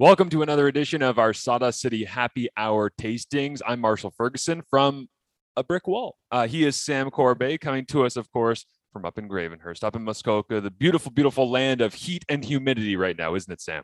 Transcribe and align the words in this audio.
Welcome 0.00 0.30
to 0.30 0.40
another 0.40 0.66
edition 0.66 1.02
of 1.02 1.18
our 1.18 1.34
Sawdust 1.34 1.78
City 1.78 2.06
Happy 2.06 2.48
Hour 2.56 2.90
Tastings. 2.98 3.60
I'm 3.66 3.80
Marshall 3.80 4.14
Ferguson 4.16 4.62
from 4.70 5.10
a 5.58 5.62
brick 5.62 5.86
wall. 5.86 6.16
Uh, 6.32 6.46
he 6.46 6.64
is 6.64 6.80
Sam 6.80 7.10
Corbeil 7.10 7.58
coming 7.58 7.84
to 7.88 8.06
us, 8.06 8.16
of 8.16 8.32
course, 8.32 8.64
from 8.94 9.04
up 9.04 9.18
in 9.18 9.28
Gravenhurst, 9.28 9.84
up 9.84 9.94
in 9.94 10.02
Muskoka, 10.02 10.62
the 10.62 10.70
beautiful, 10.70 11.12
beautiful 11.12 11.50
land 11.50 11.82
of 11.82 11.92
heat 11.92 12.24
and 12.30 12.42
humidity 12.42 12.96
right 12.96 13.14
now, 13.14 13.34
isn't 13.34 13.52
it, 13.52 13.60
Sam? 13.60 13.82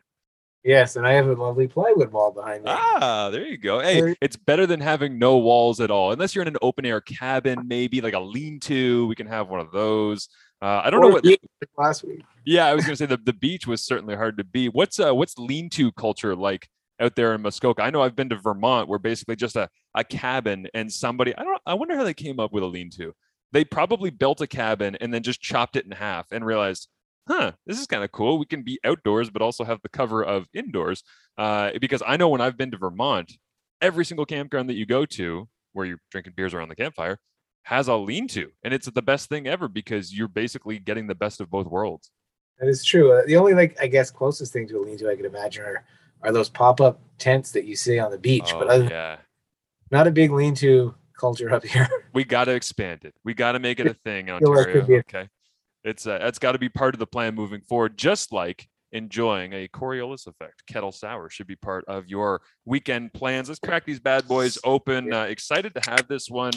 Yes, 0.63 0.95
and 0.95 1.05
I 1.05 1.13
have 1.13 1.27
a 1.27 1.33
lovely 1.33 1.67
plywood 1.67 2.11
wall 2.11 2.31
behind 2.31 2.63
me. 2.63 2.71
Ah, 2.71 3.29
there 3.31 3.45
you 3.45 3.59
go. 3.59 3.79
Hey, 3.79 4.15
it's 4.19 4.35
better 4.35 4.65
than 4.65 4.79
having 4.79 5.19
no 5.19 5.37
walls 5.37 5.79
at 5.79 5.91
all, 5.91 6.13
unless 6.13 6.33
you're 6.33 6.41
in 6.41 6.47
an 6.47 6.57
open 6.63 6.83
air 6.83 6.99
cabin, 6.99 7.67
maybe 7.67 8.01
like 8.01 8.15
a 8.15 8.19
lean 8.19 8.59
to. 8.61 9.05
We 9.05 9.13
can 9.13 9.27
have 9.27 9.49
one 9.49 9.59
of 9.59 9.71
those. 9.71 10.29
Uh, 10.61 10.81
I 10.83 10.89
don't 10.89 11.01
know 11.01 11.09
what 11.09 11.25
last 11.77 12.03
week. 12.03 12.23
Yeah, 12.45 12.65
I 12.65 12.73
was 12.73 12.85
gonna 12.85 12.95
say 12.95 13.05
the, 13.05 13.17
the 13.17 13.33
beach 13.33 13.67
was 13.67 13.83
certainly 13.83 14.15
hard 14.15 14.37
to 14.37 14.43
be. 14.43 14.69
What's 14.69 14.99
uh 14.99 15.13
what's 15.13 15.37
lean 15.37 15.69
to 15.71 15.91
culture 15.91 16.35
like 16.35 16.67
out 16.99 17.15
there 17.15 17.33
in 17.35 17.41
Muskoka? 17.41 17.83
I 17.83 17.91
know 17.91 18.01
I've 18.01 18.15
been 18.15 18.29
to 18.29 18.37
Vermont 18.37 18.87
where 18.87 18.97
basically 18.97 19.35
just 19.35 19.55
a, 19.55 19.69
a 19.93 20.03
cabin 20.03 20.67
and 20.73 20.91
somebody 20.91 21.35
I 21.35 21.43
don't 21.43 21.61
I 21.65 21.75
wonder 21.75 21.95
how 21.95 22.03
they 22.03 22.13
came 22.13 22.39
up 22.39 22.53
with 22.53 22.63
a 22.63 22.67
lean 22.67 22.89
to. 22.91 23.13
They 23.51 23.65
probably 23.65 24.09
built 24.09 24.41
a 24.41 24.47
cabin 24.47 24.97
and 24.99 25.13
then 25.13 25.23
just 25.23 25.41
chopped 25.41 25.75
it 25.75 25.85
in 25.85 25.91
half 25.91 26.31
and 26.31 26.45
realized, 26.45 26.89
huh, 27.27 27.51
this 27.65 27.79
is 27.79 27.87
kind 27.87 28.03
of 28.03 28.11
cool. 28.11 28.39
We 28.39 28.45
can 28.45 28.63
be 28.63 28.79
outdoors 28.83 29.29
but 29.29 29.43
also 29.43 29.63
have 29.63 29.81
the 29.83 29.89
cover 29.89 30.23
of 30.23 30.47
indoors. 30.53 31.03
Uh, 31.37 31.71
because 31.79 32.01
I 32.05 32.17
know 32.17 32.29
when 32.29 32.41
I've 32.41 32.57
been 32.57 32.71
to 32.71 32.77
Vermont, 32.77 33.31
every 33.79 34.05
single 34.05 34.25
campground 34.25 34.69
that 34.69 34.75
you 34.75 34.87
go 34.87 35.05
to 35.05 35.47
where 35.73 35.85
you're 35.85 36.01
drinking 36.09 36.33
beers 36.35 36.55
around 36.55 36.69
the 36.69 36.75
campfire 36.75 37.19
has 37.63 37.87
a 37.87 37.95
lean 37.95 38.27
to 38.27 38.51
and 38.63 38.73
it's 38.73 38.89
the 38.89 39.01
best 39.01 39.29
thing 39.29 39.47
ever 39.47 39.67
because 39.67 40.13
you're 40.13 40.27
basically 40.27 40.79
getting 40.79 41.07
the 41.07 41.15
best 41.15 41.41
of 41.41 41.49
both 41.49 41.67
worlds. 41.67 42.11
That 42.59 42.69
is 42.69 42.83
true. 42.83 43.11
Uh, 43.11 43.23
the 43.25 43.35
only 43.37 43.53
like 43.53 43.77
i 43.81 43.87
guess 43.87 44.09
closest 44.11 44.53
thing 44.53 44.67
to 44.67 44.77
a 44.77 44.81
lean 44.81 44.97
to 44.97 45.09
i 45.09 45.15
could 45.15 45.25
imagine 45.25 45.63
are 45.63 45.83
are 46.23 46.31
those 46.31 46.49
pop-up 46.49 46.99
tents 47.17 47.51
that 47.51 47.65
you 47.65 47.75
see 47.75 47.99
on 47.99 48.11
the 48.11 48.17
beach 48.17 48.51
oh, 48.53 48.59
but 48.59 48.67
other, 48.67 48.85
yeah. 48.85 49.17
not 49.91 50.07
a 50.07 50.11
big 50.11 50.31
lean 50.31 50.55
to 50.55 50.93
culture 51.17 51.53
up 51.53 51.65
here. 51.65 51.89
We 52.13 52.23
got 52.23 52.45
to 52.45 52.53
expand 52.53 53.05
it. 53.05 53.13
We 53.23 53.35
got 53.35 53.51
to 53.51 53.59
make 53.59 53.79
it 53.79 53.85
a 53.85 53.93
thing 53.93 54.27
in 54.29 54.35
ontario 54.35 54.81
okay? 54.99 55.29
It's 55.83 56.07
uh, 56.07 56.17
that's 56.17 56.39
got 56.39 56.53
to 56.53 56.57
be 56.57 56.69
part 56.69 56.95
of 56.95 56.99
the 56.99 57.05
plan 57.05 57.35
moving 57.35 57.61
forward 57.61 57.95
just 57.95 58.31
like 58.31 58.67
enjoying 58.91 59.53
a 59.53 59.67
Coriolis 59.67 60.25
effect. 60.25 60.65
Kettle 60.65 60.91
sour 60.91 61.29
should 61.29 61.45
be 61.45 61.55
part 61.55 61.85
of 61.85 62.07
your 62.07 62.41
weekend 62.65 63.13
plans. 63.13 63.49
Let's 63.49 63.59
crack 63.59 63.85
these 63.85 63.99
bad 63.99 64.27
boys 64.27 64.57
open. 64.63 65.13
Uh, 65.13 65.23
excited 65.23 65.75
to 65.75 65.89
have 65.89 66.07
this 66.07 66.27
one 66.27 66.53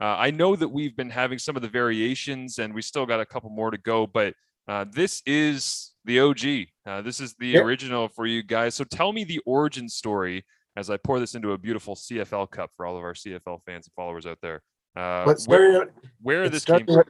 uh, 0.00 0.16
I 0.18 0.30
know 0.30 0.56
that 0.56 0.68
we've 0.68 0.96
been 0.96 1.10
having 1.10 1.38
some 1.38 1.56
of 1.56 1.62
the 1.62 1.68
variations 1.68 2.58
and 2.58 2.74
we 2.74 2.82
still 2.82 3.06
got 3.06 3.20
a 3.20 3.26
couple 3.26 3.50
more 3.50 3.70
to 3.70 3.78
go, 3.78 4.06
but 4.06 4.34
uh, 4.66 4.84
this 4.90 5.22
is 5.26 5.92
the 6.04 6.20
OG. 6.20 6.44
Uh, 6.86 7.02
this 7.02 7.20
is 7.20 7.34
the 7.38 7.58
original 7.58 8.08
for 8.08 8.26
you 8.26 8.42
guys. 8.42 8.74
So 8.74 8.84
tell 8.84 9.12
me 9.12 9.24
the 9.24 9.40
origin 9.46 9.88
story 9.88 10.44
as 10.76 10.90
I 10.90 10.96
pour 10.96 11.20
this 11.20 11.34
into 11.34 11.52
a 11.52 11.58
beautiful 11.58 11.94
CFL 11.94 12.50
cup 12.50 12.70
for 12.76 12.86
all 12.86 12.96
of 12.96 13.04
our 13.04 13.14
CFL 13.14 13.60
fans 13.64 13.86
and 13.86 13.92
followers 13.94 14.26
out 14.26 14.38
there. 14.42 14.62
Uh, 14.96 15.34
where 15.46 15.92
where 16.22 16.48
this 16.48 16.64
came 16.64 16.86
from? 16.86 17.04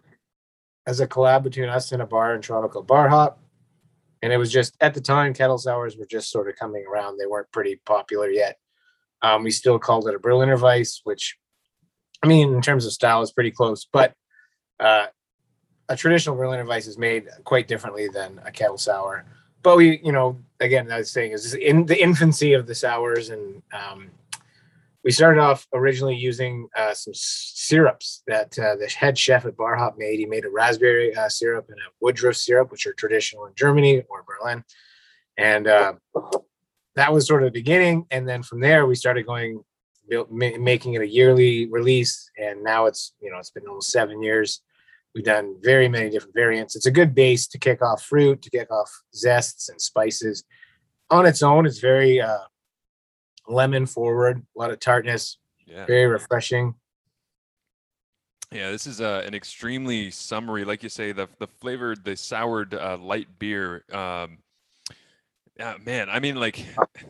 As 0.86 1.00
a 1.00 1.06
collab 1.06 1.42
between 1.42 1.68
us 1.68 1.92
and 1.92 2.02
a 2.02 2.06
bar 2.06 2.34
in 2.34 2.42
Toronto 2.42 2.68
called 2.68 2.86
Bar 2.86 3.08
Hop. 3.08 3.40
And 4.22 4.32
it 4.32 4.36
was 4.36 4.50
just 4.50 4.77
at 4.80 4.94
the 4.94 5.00
time, 5.00 5.34
kettle 5.34 5.58
sours 5.58 5.96
were 5.96 6.06
just 6.06 6.30
sort 6.30 6.48
of 6.48 6.56
coming 6.56 6.84
around. 6.86 7.18
They 7.18 7.27
weren't 7.27 7.50
pretty 7.52 7.80
popular 7.84 8.30
yet. 8.30 8.56
Um, 9.22 9.42
we 9.42 9.50
still 9.50 9.78
called 9.78 10.08
it 10.08 10.14
a 10.14 10.18
Berliner 10.18 10.56
Weiss, 10.56 11.00
which 11.05 11.36
I 12.25 12.27
mean, 12.27 12.55
in 12.55 12.62
terms 12.62 12.86
of 12.86 12.92
style, 12.92 13.20
it's 13.20 13.33
pretty 13.33 13.50
close, 13.50 13.86
but 13.92 14.14
uh, 14.80 15.08
a 15.91 15.94
traditional 15.94 16.36
Berliner 16.36 16.64
Weiss 16.64 16.86
is 16.86 16.97
made 16.97 17.28
quite 17.44 17.69
differently 17.69 18.08
than 18.08 18.41
a 18.47 18.50
kettle 18.50 18.78
sour. 18.78 19.27
But 19.62 19.77
we, 19.77 20.00
you 20.03 20.11
know, 20.11 20.41
again, 20.58 20.91
I 20.91 20.97
was 20.97 21.11
saying 21.11 21.33
is 21.33 21.52
in 21.52 21.84
the 21.84 22.02
infancy 22.02 22.55
of 22.55 22.67
the 22.67 22.75
sours, 22.75 23.28
and 23.28 23.62
um, 23.75 24.11
we 25.05 25.11
started 25.11 25.39
off 25.39 25.67
originally 25.75 26.17
using 26.17 26.67
uh, 26.75 26.95
some 26.95 27.12
syrups 27.14 28.22
that 28.27 28.58
uh, 28.58 28.77
the 28.77 28.89
head 28.89 29.19
chef 29.19 29.45
at 29.45 29.58
Bar 29.58 29.77
Hop 29.77 29.98
made. 29.98 30.18
He 30.18 30.24
made 30.24 30.46
a 30.46 30.51
raspberry 30.51 31.14
uh, 31.14 31.29
syrup 31.29 31.67
and 31.68 31.77
a 31.77 31.92
woodruff 32.01 32.36
syrup, 32.36 32.70
which 32.70 32.86
are 32.86 32.95
traditional 32.95 33.45
in 33.45 33.52
Germany 33.55 34.02
or 34.08 34.24
Berlin, 34.24 34.64
and 35.36 35.67
uh, 35.67 35.92
that 36.96 37.13
was 37.13 37.27
sort 37.27 37.42
of 37.42 37.52
the 37.52 37.61
beginning. 37.61 38.07
And 38.11 38.27
then 38.27 38.42
from 38.42 38.61
there, 38.61 38.86
we 38.86 38.95
started 38.95 39.27
going 39.27 39.63
built, 40.08 40.30
ma- 40.30 40.58
making 40.58 40.94
it 40.94 41.02
a 41.02 41.08
yearly 41.08 41.66
release, 41.70 42.30
and 42.38 42.62
now 42.62 42.86
it's 42.86 43.14
you 43.20 43.30
know 43.30 43.38
it's 43.38 43.50
been 43.50 43.66
almost 43.66 43.90
seven 43.90 44.22
years. 44.22 44.62
We've 45.14 45.24
done 45.24 45.56
very 45.62 45.88
many 45.88 46.10
different 46.10 46.34
variants. 46.34 46.74
It's 46.74 46.86
a 46.86 46.90
good 46.90 47.14
base 47.14 47.46
to 47.48 47.58
kick 47.58 47.82
off 47.82 48.02
fruit, 48.02 48.42
to 48.42 48.50
kick 48.50 48.70
off 48.70 48.90
zests 49.14 49.68
and 49.68 49.80
spices. 49.80 50.44
On 51.10 51.24
its 51.24 51.42
own, 51.42 51.66
it's 51.66 51.78
very 51.78 52.20
uh, 52.20 52.38
lemon 53.46 53.86
forward, 53.86 54.44
a 54.56 54.58
lot 54.58 54.70
of 54.70 54.80
tartness, 54.80 55.38
yeah. 55.66 55.86
very 55.86 56.06
refreshing. 56.06 56.74
Yeah, 58.50 58.70
this 58.70 58.86
is 58.86 59.00
uh, 59.00 59.22
an 59.26 59.34
extremely 59.34 60.10
summery, 60.10 60.64
like 60.64 60.82
you 60.82 60.88
say, 60.88 61.12
the 61.12 61.28
the 61.38 61.46
flavored, 61.46 62.04
the 62.04 62.16
soured 62.16 62.74
uh, 62.74 62.98
light 63.00 63.28
beer. 63.38 63.84
Um, 63.92 64.38
yeah, 65.58 65.76
man. 65.84 66.10
I 66.10 66.18
mean, 66.18 66.36
like, 66.36 66.64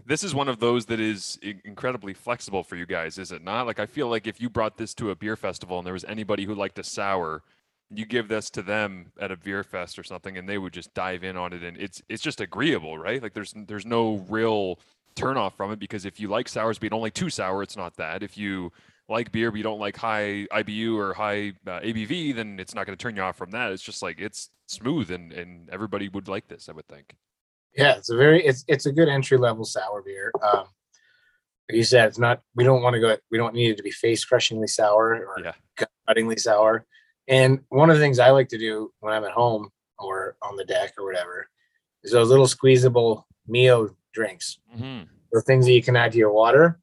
this 0.07 0.23
is 0.23 0.35
one 0.35 0.49
of 0.49 0.61
those 0.61 0.87
that 0.87 1.01
is 1.01 1.39
incredibly 1.65 2.15
flexible 2.15 2.63
for 2.63 2.77
you 2.77 2.87
guys, 2.87 3.19
is 3.19 3.33
it 3.33 3.43
not? 3.43 3.67
Like, 3.67 3.79
I 3.79 3.87
feel 3.87 4.09
like 4.09 4.27
if 4.27 4.41
you 4.41 4.51
brought 4.51 4.77
this 4.77 4.95
to 4.95 5.11
a 5.11 5.15
beer 5.15 5.37
festival 5.37 5.79
and 5.79 5.87
there 5.87 5.95
was 5.95 6.05
anybody 6.05 6.45
who 6.45 6.55
liked 6.55 6.79
a 6.79 6.85
sour, 6.85 7.43
you 7.91 8.05
give 8.05 8.29
this 8.29 8.51
to 8.51 8.63
them 8.63 9.13
at 9.21 9.31
a 9.31 9.37
beer 9.37 9.63
fest 9.63 9.99
or 9.99 10.03
something, 10.03 10.37
and 10.37 10.49
they 10.49 10.59
would 10.59 10.73
just 10.73 10.93
dive 10.95 11.25
in 11.25 11.37
on 11.37 11.53
it, 11.53 11.63
and 11.63 11.77
it's 11.77 12.03
it's 12.09 12.23
just 12.23 12.41
agreeable, 12.41 12.99
right? 12.99 13.23
Like, 13.23 13.35
there's 13.35 13.55
there's 13.67 13.87
no 13.87 14.25
real 14.29 14.79
turnoff 15.17 15.55
from 15.55 15.71
it 15.71 15.79
because 15.79 16.05
if 16.05 16.19
you 16.21 16.29
like 16.29 16.49
sours, 16.49 16.79
but 16.79 16.93
like 16.93 17.15
too 17.15 17.31
sour, 17.31 17.63
it's 17.63 17.77
not 17.77 17.97
that. 17.97 18.23
If 18.23 18.37
you 18.37 18.73
like 19.09 19.33
beer 19.33 19.51
but 19.51 19.59
you 19.59 19.63
don't 19.63 19.79
like 19.79 19.97
high 19.97 20.47
IBU 20.51 20.97
or 20.97 21.15
high 21.15 21.53
uh, 21.67 21.81
ABV, 21.81 22.35
then 22.35 22.59
it's 22.59 22.75
not 22.75 22.87
going 22.87 22.97
to 22.97 23.03
turn 23.03 23.17
you 23.17 23.23
off 23.23 23.37
from 23.37 23.51
that. 23.51 23.71
It's 23.73 23.83
just 23.83 24.03
like 24.03 24.21
it's 24.21 24.51
smooth, 24.67 25.11
and 25.11 25.33
and 25.33 25.71
everybody 25.71 26.09
would 26.09 26.29
like 26.29 26.49
this, 26.49 26.69
I 26.69 26.73
would 26.73 26.89
think. 26.89 27.15
Yeah, 27.77 27.97
it's 27.97 28.11
a 28.11 28.17
very 28.17 28.45
it's 28.45 28.65
it's 28.69 28.87
a 28.87 28.93
good 28.93 29.09
entry 29.09 29.39
level 29.39 29.65
sour 29.65 30.03
beer. 30.03 30.33
Um, 30.43 30.67
like 31.69 31.77
you 31.77 31.85
said, 31.85 32.09
it's 32.09 32.19
not. 32.19 32.43
We 32.55 32.65
don't 32.65 32.83
want 32.83 32.95
to 32.95 33.01
go. 33.01 33.17
We 33.31 33.39
don't 33.39 33.55
need 33.55 33.71
it 33.71 33.77
to 33.79 33.83
be 33.83 33.91
face 33.91 34.25
crushingly 34.25 34.67
sour 34.67 35.27
or 35.27 35.41
yeah. 35.43 35.87
cuttingly 36.09 36.39
sour. 36.39 36.87
And 37.27 37.61
one 37.71 37.91
of 37.91 37.97
the 37.97 38.03
things 38.03 38.19
I 38.19 38.31
like 38.31 38.49
to 38.49 38.59
do 38.59 38.93
when 39.01 39.13
I'm 39.13 39.25
at 39.25 39.33
home 39.33 39.71
or 39.99 40.37
on 40.43 40.57
the 40.57 40.65
deck 40.65 40.95
or 40.99 41.07
whatever 41.07 41.49
is 42.03 42.13
those 42.13 42.29
little 42.29 42.47
squeezable 42.47 43.27
Mio 43.47 43.97
drinks. 44.13 44.59
Mm-hmm. 44.75 45.05
The 45.33 45.43
things 45.43 45.65
that 45.67 45.73
you 45.73 45.83
can 45.83 45.97
add 45.97 46.13
to 46.13 46.19
your 46.19 46.33
water. 46.33 46.79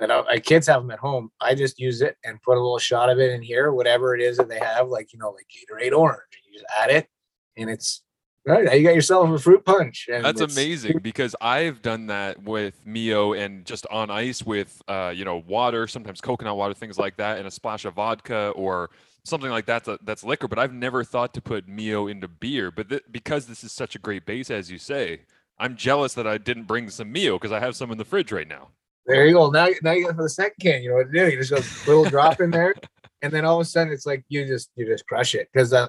And 0.00 0.10
I, 0.10 0.38
kids 0.38 0.66
have 0.68 0.82
them 0.82 0.90
at 0.90 0.98
home. 0.98 1.30
I 1.40 1.54
just 1.54 1.78
use 1.78 2.00
it 2.00 2.16
and 2.24 2.40
put 2.42 2.56
a 2.56 2.60
little 2.60 2.78
shot 2.78 3.10
of 3.10 3.18
it 3.18 3.32
in 3.32 3.42
here, 3.42 3.72
whatever 3.72 4.14
it 4.14 4.22
is 4.22 4.36
that 4.38 4.48
they 4.48 4.58
have, 4.58 4.88
like 4.88 5.12
you 5.12 5.18
know, 5.18 5.30
like 5.30 5.46
Gatorade 5.48 5.92
Orange. 5.92 6.22
You 6.46 6.54
just 6.54 6.72
add 6.80 6.90
it, 6.90 7.08
and 7.56 7.68
it's 7.68 8.02
Right 8.44 8.64
now 8.64 8.72
you 8.72 8.82
got 8.82 8.94
yourself 8.94 9.30
a 9.30 9.38
fruit 9.38 9.64
punch. 9.64 10.08
That's 10.08 10.40
amazing 10.40 10.98
because 10.98 11.36
I've 11.40 11.80
done 11.80 12.08
that 12.08 12.42
with 12.42 12.84
Mio 12.84 13.34
and 13.34 13.64
just 13.64 13.86
on 13.88 14.10
ice 14.10 14.42
with 14.42 14.82
uh, 14.88 15.12
you 15.14 15.24
know 15.24 15.44
water, 15.46 15.86
sometimes 15.86 16.20
coconut 16.20 16.56
water, 16.56 16.74
things 16.74 16.98
like 16.98 17.16
that, 17.18 17.38
and 17.38 17.46
a 17.46 17.50
splash 17.50 17.84
of 17.84 17.94
vodka 17.94 18.52
or 18.56 18.90
something 19.24 19.50
like 19.50 19.66
that 19.66 19.86
that's 20.04 20.24
liquor. 20.24 20.48
But 20.48 20.58
I've 20.58 20.72
never 20.72 21.04
thought 21.04 21.34
to 21.34 21.40
put 21.40 21.68
Mio 21.68 22.08
into 22.08 22.26
beer. 22.26 22.72
But 22.72 22.88
th- 22.88 23.04
because 23.12 23.46
this 23.46 23.62
is 23.62 23.70
such 23.70 23.94
a 23.94 24.00
great 24.00 24.26
base, 24.26 24.50
as 24.50 24.72
you 24.72 24.78
say, 24.78 25.20
I'm 25.58 25.76
jealous 25.76 26.14
that 26.14 26.26
I 26.26 26.38
didn't 26.38 26.64
bring 26.64 26.90
some 26.90 27.12
Mio 27.12 27.38
because 27.38 27.52
I 27.52 27.60
have 27.60 27.76
some 27.76 27.92
in 27.92 27.98
the 27.98 28.04
fridge 28.04 28.32
right 28.32 28.48
now. 28.48 28.70
There 29.06 29.24
you 29.26 29.34
go. 29.34 29.50
Now, 29.50 29.68
now 29.82 29.92
you 29.92 30.06
got 30.06 30.16
for 30.16 30.22
the 30.22 30.28
second 30.28 30.56
can. 30.60 30.82
You 30.82 30.90
know 30.90 30.96
what 30.96 31.12
to 31.12 31.18
do. 31.18 31.30
You 31.30 31.42
just 31.42 31.52
go 31.52 31.58
a 31.58 31.86
little 31.88 32.10
drop 32.10 32.40
in 32.40 32.50
there, 32.50 32.74
and 33.22 33.32
then 33.32 33.44
all 33.44 33.60
of 33.60 33.62
a 33.62 33.68
sudden 33.68 33.92
it's 33.92 34.06
like 34.06 34.24
you 34.28 34.46
just 34.46 34.70
you 34.74 34.84
just 34.84 35.06
crush 35.06 35.36
it 35.36 35.48
because 35.52 35.72
uh, 35.72 35.86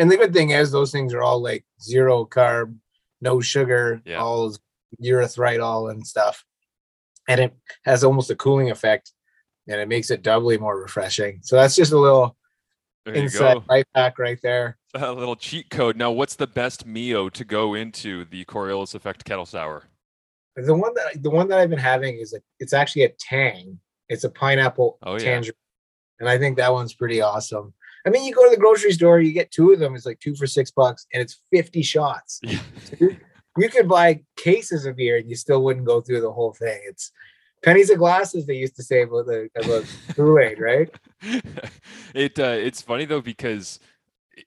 and 0.00 0.10
the 0.10 0.16
good 0.16 0.32
thing 0.32 0.50
is 0.50 0.70
those 0.70 0.90
things 0.90 1.12
are 1.12 1.22
all 1.22 1.42
like 1.42 1.64
zero 1.80 2.24
carb, 2.24 2.74
no 3.20 3.40
sugar, 3.40 4.00
yeah. 4.06 4.18
all 4.18 4.56
erythritol 5.04 5.90
and 5.90 6.06
stuff. 6.06 6.42
And 7.28 7.38
it 7.38 7.54
has 7.84 8.02
almost 8.02 8.30
a 8.30 8.34
cooling 8.34 8.70
effect 8.70 9.12
and 9.68 9.78
it 9.78 9.88
makes 9.88 10.10
it 10.10 10.22
doubly 10.22 10.56
more 10.56 10.80
refreshing. 10.80 11.40
So 11.42 11.56
that's 11.56 11.76
just 11.76 11.92
a 11.92 11.98
little 11.98 12.34
inside 13.06 13.58
life 13.68 13.84
hack 13.94 14.18
right 14.18 14.38
there. 14.42 14.78
A 14.94 15.12
little 15.12 15.36
cheat 15.36 15.70
code. 15.70 15.96
Now, 15.96 16.10
what's 16.10 16.34
the 16.34 16.48
best 16.48 16.84
Mio 16.84 17.28
to 17.28 17.44
go 17.44 17.74
into 17.74 18.24
the 18.24 18.44
Coriolis 18.44 18.96
Effect 18.96 19.24
Kettle 19.24 19.46
Sour? 19.46 19.84
The 20.56 20.74
one 20.74 20.92
that 20.94 21.22
the 21.22 21.30
one 21.30 21.46
that 21.46 21.60
I've 21.60 21.70
been 21.70 21.78
having 21.78 22.16
is 22.16 22.32
a 22.34 22.40
it's 22.58 22.72
actually 22.72 23.04
a 23.04 23.10
tang. 23.10 23.78
It's 24.08 24.24
a 24.24 24.30
pineapple 24.30 24.98
oh, 25.04 25.16
yeah. 25.16 25.42
And 26.18 26.28
I 26.28 26.38
think 26.38 26.56
that 26.56 26.72
one's 26.72 26.92
pretty 26.92 27.20
awesome. 27.20 27.72
I 28.06 28.10
mean, 28.10 28.24
you 28.24 28.34
go 28.34 28.44
to 28.44 28.50
the 28.50 28.60
grocery 28.60 28.92
store, 28.92 29.20
you 29.20 29.32
get 29.32 29.50
two 29.50 29.72
of 29.72 29.78
them. 29.78 29.94
It's 29.94 30.06
like 30.06 30.20
two 30.20 30.34
for 30.34 30.46
six 30.46 30.70
bucks, 30.70 31.06
and 31.12 31.22
it's 31.22 31.40
fifty 31.52 31.82
shots. 31.82 32.40
you, 32.42 33.16
you 33.56 33.68
could 33.68 33.88
buy 33.88 34.22
cases 34.36 34.86
of 34.86 34.96
beer, 34.96 35.18
and 35.18 35.28
you 35.28 35.36
still 35.36 35.62
wouldn't 35.62 35.86
go 35.86 36.00
through 36.00 36.20
the 36.20 36.32
whole 36.32 36.52
thing. 36.52 36.80
It's 36.86 37.12
pennies 37.62 37.90
of 37.90 37.98
glasses. 37.98 38.46
They 38.46 38.54
used 38.54 38.76
to 38.76 38.82
say 38.82 39.02
about 39.02 39.26
the 39.26 39.48
about 39.56 39.84
Kool 40.14 40.38
Aid, 40.38 40.60
right? 40.60 40.88
it 42.14 42.38
uh, 42.38 42.56
it's 42.58 42.82
funny 42.82 43.04
though 43.04 43.20
because 43.20 43.78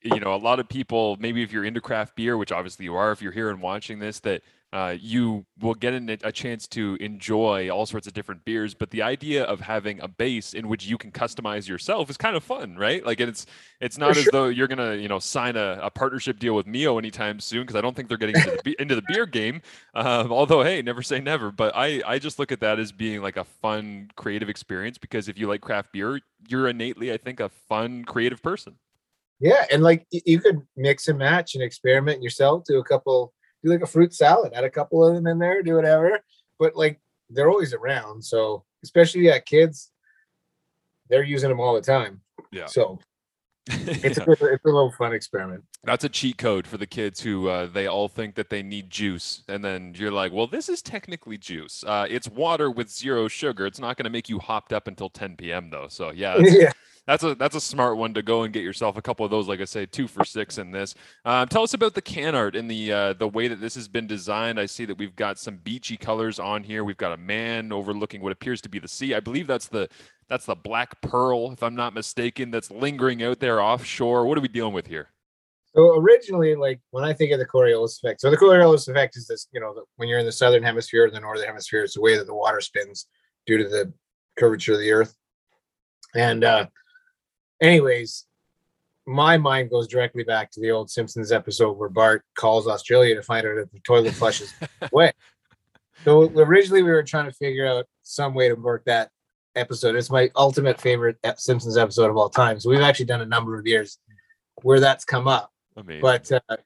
you 0.02 0.20
know 0.20 0.34
a 0.34 0.38
lot 0.38 0.60
of 0.60 0.68
people 0.68 1.18
maybe 1.20 1.44
if 1.44 1.52
you're 1.52 1.66
into 1.66 1.82
craft 1.82 2.16
beer, 2.16 2.38
which 2.38 2.52
obviously 2.52 2.86
you 2.86 2.96
are, 2.96 3.12
if 3.12 3.22
you're 3.22 3.32
here 3.32 3.50
and 3.50 3.62
watching 3.62 4.00
this, 4.00 4.20
that 4.22 4.42
uh, 4.74 4.98
you 5.00 5.46
will 5.62 5.76
get 5.76 5.94
an, 5.94 6.10
a 6.24 6.32
chance 6.32 6.68
to 6.68 6.98
enjoy 7.00 7.70
all 7.70 7.86
sorts 7.86 8.08
of 8.08 8.14
different 8.14 8.44
beers. 8.44 8.74
But 8.74 8.90
the 8.90 9.04
idea 9.04 9.44
of 9.44 9.60
having 9.60 10.02
a 10.02 10.08
base 10.08 10.56
in 10.56 10.68
which 10.68 10.88
you 10.88 10.98
can 10.98 11.12
customize 11.12 11.68
yourself 11.68 12.10
is 12.10 12.18
kind 12.18 12.36
of 12.36 12.44
fun, 12.44 12.76
right? 12.76 13.06
Like 13.06 13.20
it's 13.20 13.46
it's 13.80 14.00
not 14.00 14.18
as 14.18 14.28
though 14.32 14.48
you're 14.48 14.68
gonna 14.68 14.96
you 14.96 15.08
know 15.08 15.20
sign 15.20 15.56
a, 15.58 15.80
a 15.80 15.92
partnership 15.92 16.40
deal 16.40 16.56
with 16.56 16.66
Mio 16.66 16.98
anytime 16.98 17.40
soon 17.40 17.62
because 17.62 17.76
I 17.76 17.82
don't 17.82 17.96
think 17.96 18.10
they're 18.10 18.18
getting 18.18 18.36
into 18.36 18.60
the, 18.64 18.76
into 18.80 18.96
the 18.96 19.04
beer 19.08 19.28
game. 19.28 19.62
Um, 19.94 20.32
although 20.32 20.64
hey, 20.64 20.82
never 20.82 21.04
say 21.04 21.20
never. 21.20 21.52
But 21.52 21.76
I 21.76 22.02
I 22.04 22.18
just 22.18 22.40
look 22.40 22.52
at 22.52 22.60
that 22.62 22.80
as 22.80 22.92
being 22.92 23.22
like 23.22 23.38
a 23.38 23.44
fun 23.44 24.10
creative 24.16 24.50
experience 24.50 24.98
because 24.98 25.28
if 25.28 25.38
you 25.38 25.48
like 25.48 25.62
craft 25.62 25.94
beer, 25.94 26.20
you're 26.48 26.68
innately 26.68 27.14
I 27.14 27.18
think 27.18 27.40
a 27.40 27.50
fun 27.50 28.06
creative 28.06 28.42
person. 28.42 28.76
Yeah, 29.40 29.66
and 29.72 29.84
like 29.84 30.08
you 30.10 30.40
could 30.40 30.62
mix 30.76 31.10
and 31.10 31.20
match 31.20 31.54
and 31.54 31.64
experiment 31.64 32.24
yourself 32.24 32.64
to 32.64 32.78
a 32.78 32.84
couple 32.84 33.34
do 33.64 33.70
like 33.70 33.82
a 33.82 33.88
fruit 33.88 34.14
salad, 34.14 34.54
add 34.54 34.64
a 34.64 34.70
couple 34.70 35.06
of 35.06 35.16
them 35.16 35.28
in 35.28 35.40
there, 35.40 35.62
do 35.64 35.76
whatever. 35.76 36.20
But 36.60 36.76
like 36.76 37.00
they're 37.30 37.50
always 37.50 37.74
around. 37.74 38.24
So 38.24 38.64
especially 38.84 39.30
at 39.30 39.46
kids, 39.46 39.92
they're 41.10 41.24
using 41.24 41.50
them 41.50 41.60
all 41.60 41.74
the 41.74 41.82
time. 41.82 42.22
Yeah. 42.52 42.68
So 42.68 43.00
it's, 43.68 44.18
yeah. 44.18 44.26
a, 44.28 44.32
it's 44.32 44.66
a 44.66 44.68
little 44.68 44.92
fun 44.92 45.14
experiment. 45.14 45.64
That's 45.86 46.04
a 46.04 46.10
cheat 46.10 46.38
code 46.38 46.68
for 46.68 46.78
the 46.78 46.86
kids 46.86 47.22
who 47.22 47.48
uh, 47.48 47.68
they 47.68 47.88
all 47.88 48.10
think 48.10 48.36
that 48.36 48.50
they 48.50 48.62
need 48.62 48.90
juice, 48.90 49.44
and 49.48 49.64
then 49.64 49.94
you're 49.96 50.12
like, 50.12 50.34
"Well, 50.34 50.48
this 50.48 50.68
is 50.68 50.82
technically 50.82 51.38
juice. 51.38 51.84
Uh, 51.86 52.06
it's 52.10 52.28
water 52.28 52.70
with 52.70 52.90
zero 52.90 53.28
sugar. 53.30 53.66
It's 53.66 53.80
not 53.80 53.96
going 53.98 54.04
to 54.06 54.10
make 54.10 54.28
you 54.28 54.40
hopped 54.40 54.74
up 54.74 54.88
until 54.88 55.10
10 55.10 55.38
p.m. 55.38 55.70
though." 55.70 55.88
So 55.90 56.12
yeah, 56.12 56.38
yeah 56.42 56.72
that's 57.06 57.24
a 57.24 57.36
that's 57.36 57.56
a 57.56 57.62
smart 57.62 57.98
one 57.98 58.14
to 58.14 58.22
go 58.22 58.44
and 58.44 58.54
get 58.54 58.64
yourself 58.64 58.98
a 58.98 59.02
couple 59.02 59.26
of 59.26 59.32
those. 59.32 59.48
Like 59.48 59.60
I 59.60 59.66
say, 59.66 59.86
two 59.86 60.08
for 60.08 60.24
six 60.24 60.58
in 60.58 60.72
this. 60.72 60.96
Um, 61.26 61.48
tell 61.48 61.64
us 61.64 61.74
about 61.74 61.94
the 61.94 62.02
can 62.02 62.36
art 62.36 62.56
and 62.56 62.70
the 62.70 62.92
uh, 62.92 63.14
the 63.14 63.28
way 63.28 63.48
that 63.48 63.60
this 63.60 63.76
has 63.76 63.88
been 63.88 64.08
designed. 64.08 64.60
I 64.60 64.66
see 64.66 64.86
that 64.86 64.98
we've 64.98 65.16
got 65.16 65.38
some 65.38 65.58
beachy 65.58 65.98
colors 65.98 66.40
on 66.40 66.64
here. 66.64 66.84
We've 66.84 66.98
got 66.98 67.12
a 67.12 67.18
man 67.18 67.72
overlooking 67.72 68.22
what 68.22 68.32
appears 68.32 68.62
to 68.62 68.70
be 68.70 68.80
the 68.80 68.88
sea. 68.88 69.14
I 69.14 69.20
believe 69.20 69.48
that's 69.48 69.68
the 69.68 69.90
that's 70.30 70.46
the 70.46 70.56
black 70.56 71.00
pearl, 71.02 71.52
if 71.52 71.62
I'm 71.62 71.76
not 71.76 71.94
mistaken, 71.94 72.52
that's 72.52 72.72
lingering 72.72 73.22
out 73.24 73.40
there 73.40 73.62
offshore. 73.62 74.26
What 74.26 74.38
are 74.38 74.42
we 74.42 74.48
dealing 74.48 74.74
with 74.74 74.88
here? 74.88 75.10
So 75.76 75.98
originally, 75.98 76.56
like 76.56 76.80
when 76.92 77.04
I 77.04 77.14
think 77.14 77.32
of 77.32 77.40
the 77.40 77.46
Coriolis 77.46 77.98
effect, 77.98 78.22
so 78.22 78.30
the 78.30 78.38
Coriolis 78.38 78.88
effect 78.88 79.18
is 79.18 79.28
this, 79.28 79.48
you 79.52 79.60
know, 79.60 79.74
when 79.98 80.08
you're 80.08 80.20
in 80.20 80.26
the 80.26 80.32
southern 80.32 80.64
hemisphere 80.64 81.06
or 81.06 81.12
the 81.12 81.20
northern 81.20 81.48
hemisphere, 81.48 81.84
it's 81.84 81.96
the 81.96 82.02
way 82.02 82.18
that 82.18 82.28
the 82.28 82.34
water 82.34 82.62
spins 82.62 83.08
due 83.46 83.58
to 83.58 83.68
the 83.68 83.92
curvature 84.38 84.74
of 84.74 84.80
the 84.80 84.92
earth. 84.92 85.16
And 86.16 86.44
uh, 86.44 86.68
anyways, 87.64 88.26
my 89.06 89.38
mind 89.38 89.70
goes 89.70 89.88
directly 89.88 90.24
back 90.24 90.52
to 90.52 90.62
the 90.62 90.72
old 90.72 90.90
Simpsons 90.90 91.32
episode 91.32 91.78
where 91.78 91.90
Bart 91.90 92.24
calls 92.36 92.68
Australia 92.68 93.16
to 93.16 93.24
find 93.24 93.46
out 93.48 93.58
if 93.58 93.72
the 93.72 93.80
toilet 93.80 94.14
flushes 94.14 94.54
away. 94.92 95.12
So 96.04 96.30
originally 96.36 96.84
we 96.84 96.92
were 96.92 97.02
trying 97.04 97.28
to 97.28 97.32
figure 97.32 97.66
out 97.66 97.86
some 98.02 98.34
way 98.34 98.50
to 98.50 98.56
work 98.56 98.84
that 98.86 99.10
episode. 99.56 99.96
It's 99.96 100.10
my 100.10 100.30
ultimate 100.36 100.82
favorite 100.82 101.18
Simpsons 101.38 101.78
episode 101.78 102.10
of 102.10 102.18
all 102.18 102.30
time. 102.30 102.60
So 102.60 102.70
we've 102.70 102.82
actually 102.82 103.06
done 103.06 103.22
a 103.22 103.26
number 103.26 103.58
of 103.58 103.66
years 103.66 104.00
where 104.64 104.82
that's 104.82 105.06
come 105.06 105.30
up. 105.30 105.54
Amazing. 105.78 106.02
But 106.02 106.30
uh, 106.32 106.58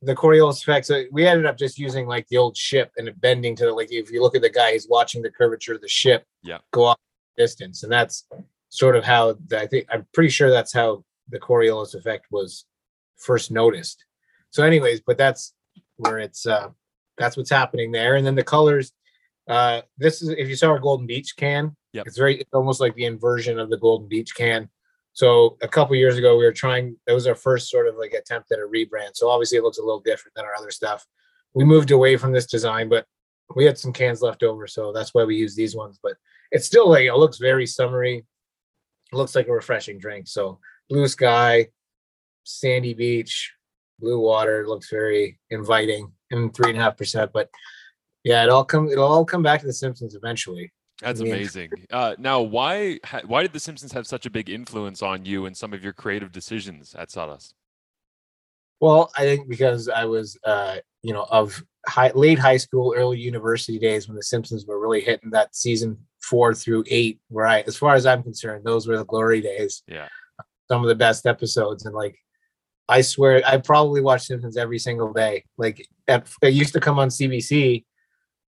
the 0.00 0.14
Coriolis 0.14 0.62
effect, 0.62 0.86
so 0.86 1.04
we 1.12 1.26
ended 1.26 1.44
up 1.44 1.58
just 1.58 1.78
using 1.78 2.06
like 2.06 2.26
the 2.28 2.38
old 2.38 2.56
ship 2.56 2.92
and 2.96 3.10
bending 3.20 3.54
to 3.56 3.66
the 3.66 3.72
like 3.72 3.92
if 3.92 4.10
you 4.10 4.22
look 4.22 4.34
at 4.34 4.40
the 4.40 4.48
guy, 4.48 4.72
he's 4.72 4.88
watching 4.88 5.20
the 5.20 5.30
curvature 5.30 5.74
of 5.74 5.82
the 5.82 5.88
ship 5.88 6.24
yeah. 6.42 6.58
go 6.70 6.84
off 6.84 6.98
distance. 7.36 7.82
And 7.82 7.92
that's 7.92 8.26
sort 8.72 8.96
of 8.96 9.04
how 9.04 9.36
the, 9.48 9.60
I 9.60 9.66
think 9.66 9.86
I'm 9.90 10.06
pretty 10.14 10.30
sure 10.30 10.50
that's 10.50 10.72
how 10.72 11.04
the 11.28 11.38
Coriolis 11.38 11.94
effect 11.94 12.26
was 12.30 12.64
first 13.18 13.50
noticed. 13.50 14.06
So, 14.48 14.64
anyways, 14.64 15.02
but 15.06 15.18
that's 15.18 15.52
where 15.96 16.18
it's 16.18 16.46
uh 16.46 16.70
that's 17.18 17.36
what's 17.36 17.50
happening 17.50 17.92
there. 17.92 18.16
And 18.16 18.26
then 18.26 18.34
the 18.34 18.42
colors, 18.42 18.92
uh 19.46 19.82
this 19.98 20.22
is 20.22 20.30
if 20.30 20.48
you 20.48 20.56
saw 20.56 20.70
our 20.70 20.78
Golden 20.78 21.06
Beach 21.06 21.36
can, 21.36 21.76
yeah, 21.92 22.02
it's 22.06 22.16
very 22.16 22.40
it's 22.40 22.54
almost 22.54 22.80
like 22.80 22.94
the 22.94 23.04
inversion 23.04 23.58
of 23.58 23.68
the 23.68 23.76
Golden 23.76 24.08
Beach 24.08 24.34
can. 24.34 24.70
So 25.12 25.58
a 25.60 25.68
couple 25.68 25.94
years 25.94 26.16
ago, 26.16 26.38
we 26.38 26.44
were 26.44 26.52
trying. 26.52 26.96
That 27.06 27.12
was 27.12 27.26
our 27.26 27.34
first 27.34 27.68
sort 27.68 27.86
of 27.86 27.96
like 27.96 28.14
attempt 28.14 28.50
at 28.52 28.58
a 28.58 28.62
rebrand. 28.62 29.14
So 29.14 29.28
obviously, 29.28 29.58
it 29.58 29.64
looks 29.64 29.78
a 29.78 29.84
little 29.84 30.00
different 30.00 30.34
than 30.34 30.46
our 30.46 30.54
other 30.58 30.70
stuff. 30.70 31.06
We 31.52 31.64
moved 31.64 31.90
away 31.90 32.16
from 32.16 32.32
this 32.32 32.46
design, 32.46 32.88
but 32.88 33.04
we 33.54 33.66
had 33.66 33.76
some 33.76 33.92
cans 33.92 34.22
left 34.22 34.42
over, 34.42 34.66
so 34.66 34.92
that's 34.92 35.12
why 35.12 35.24
we 35.24 35.36
use 35.36 35.54
these 35.54 35.76
ones. 35.76 35.98
But 36.02 36.14
it's 36.50 36.64
still 36.64 36.88
like 36.88 37.04
it 37.04 37.14
looks 37.14 37.36
very 37.36 37.66
summery 37.66 38.24
looks 39.12 39.34
like 39.34 39.48
a 39.48 39.52
refreshing 39.52 39.98
drink. 39.98 40.28
So 40.28 40.58
blue 40.88 41.08
sky, 41.08 41.68
sandy 42.44 42.94
beach, 42.94 43.52
blue 43.98 44.18
water 44.18 44.66
looks 44.66 44.90
very 44.90 45.38
inviting 45.50 46.12
and 46.30 46.54
three 46.54 46.70
and 46.70 46.78
a 46.78 46.82
half 46.82 46.96
percent. 46.96 47.30
But 47.32 47.50
yeah, 48.24 48.42
it 48.42 48.48
all 48.50 48.64
come 48.64 48.88
it'll 48.88 49.08
all 49.08 49.24
come 49.24 49.42
back 49.42 49.60
to 49.60 49.66
the 49.66 49.72
Simpsons 49.72 50.14
eventually. 50.14 50.72
That's 51.00 51.20
I 51.20 51.24
mean, 51.24 51.34
amazing. 51.34 51.70
Uh, 51.90 52.14
now, 52.18 52.40
why 52.40 52.98
why 53.26 53.42
did 53.42 53.52
the 53.52 53.60
Simpsons 53.60 53.92
have 53.92 54.06
such 54.06 54.26
a 54.26 54.30
big 54.30 54.48
influence 54.48 55.02
on 55.02 55.24
you 55.24 55.46
and 55.46 55.56
some 55.56 55.72
of 55.72 55.82
your 55.82 55.92
creative 55.92 56.30
decisions 56.30 56.94
at 56.94 57.10
Sawdust? 57.10 57.54
Well, 58.80 59.12
I 59.16 59.22
think 59.22 59.48
because 59.48 59.88
I 59.88 60.04
was, 60.06 60.36
uh, 60.44 60.76
you 61.02 61.12
know, 61.12 61.26
of 61.30 61.62
high, 61.86 62.10
late 62.14 62.38
high 62.38 62.56
school, 62.56 62.94
early 62.96 63.18
university 63.18 63.78
days 63.78 64.08
when 64.08 64.16
the 64.16 64.22
Simpsons 64.22 64.66
were 64.66 64.80
really 64.80 65.00
hitting 65.00 65.30
that 65.30 65.54
season 65.54 65.98
four 66.22 66.54
through 66.54 66.84
eight, 66.88 67.20
where 67.28 67.46
I, 67.46 67.60
as 67.60 67.76
far 67.76 67.94
as 67.94 68.06
I'm 68.06 68.22
concerned, 68.22 68.64
those 68.64 68.86
were 68.86 68.96
the 68.96 69.04
glory 69.04 69.40
days. 69.40 69.82
Yeah. 69.86 70.08
Some 70.68 70.82
of 70.82 70.88
the 70.88 70.94
best 70.94 71.26
episodes. 71.26 71.84
And 71.84 71.94
like, 71.94 72.16
I 72.88 73.00
swear, 73.00 73.42
I 73.46 73.58
probably 73.58 74.00
watched 74.00 74.26
Simpsons 74.26 74.56
every 74.56 74.78
single 74.78 75.12
day. 75.12 75.44
Like, 75.58 75.86
at, 76.08 76.28
it 76.42 76.54
used 76.54 76.72
to 76.74 76.80
come 76.80 76.98
on 76.98 77.08
CBC 77.08 77.84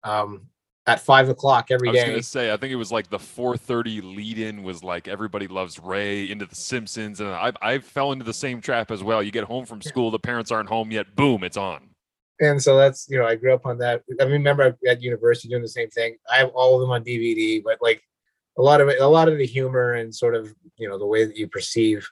um, 0.03 0.49
at 0.87 1.01
five 1.01 1.29
o'clock 1.29 1.67
every 1.71 1.91
day. 1.93 2.01
I 2.01 2.05
was 2.05 2.11
gonna 2.11 2.23
say, 2.23 2.53
I 2.53 2.57
think 2.57 2.73
it 2.73 2.77
was 2.77 2.93
like 2.93 3.09
the 3.09 3.19
4:30 3.19 4.17
lead-in 4.17 4.63
was 4.63 4.85
like 4.85 5.09
everybody 5.09 5.47
loves 5.47 5.79
Ray 5.79 6.31
into 6.31 6.47
the 6.47 6.55
Simpsons, 6.55 7.21
and 7.21 7.31
I 7.31 7.53
I 7.63 7.79
fell 7.79 8.13
into 8.13 8.25
the 8.25 8.35
same 8.35 8.61
trap 8.61 8.91
as 8.91 9.03
well. 9.03 9.23
You 9.23 9.31
get 9.31 9.45
home 9.45 9.65
from 9.65 9.81
school, 9.81 10.11
the 10.11 10.19
parents 10.19 10.51
aren't 10.51 10.69
home 10.69 10.91
yet, 10.91 11.15
boom, 11.17 11.43
it's 11.43 11.57
on 11.57 11.94
and 12.41 12.63
so 12.63 12.77
that's 12.77 13.07
you 13.09 13.19
know 13.19 13.27
I 13.27 13.37
grew 13.37 13.55
up 13.55 13.67
on 13.67 13.79
that. 13.79 14.03
I 14.21 14.25
remember 14.25 14.77
at 14.87 15.03
university 15.03 15.49
doing 15.49 15.63
the 15.63 15.69
same 15.69 15.91
thing. 15.91 16.17
I 16.31 16.37
have 16.37 16.51
all 16.51 16.75
of 16.75 16.81
them 16.81 16.91
on 16.91 17.05
DVD, 17.05 17.63
but 17.63 17.79
like 17.81 18.03
a 18.59 18.63
lot 18.63 18.81
of 18.81 18.89
it, 18.89 19.01
a 19.01 19.07
lot 19.07 19.29
of 19.29 19.39
the 19.39 19.47
humor 19.47 19.95
and 19.95 20.15
sort 20.15 20.35
of 20.35 20.55
you 20.77 20.89
know 20.89 20.99
the 20.99 21.07
way 21.07 21.25
that 21.25 21.37
you 21.37 21.49
perceive 21.49 22.09